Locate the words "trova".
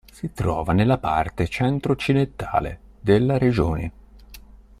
0.33-0.73